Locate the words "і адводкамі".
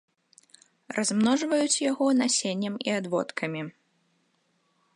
2.89-3.61